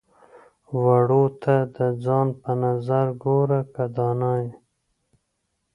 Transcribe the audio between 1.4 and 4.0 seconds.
ته د ځان په نظر ګوره که